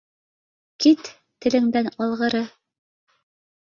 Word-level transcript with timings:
—Кит, 0.85 1.13
телеңдән 1.47 1.93
алғыры. 2.01 2.45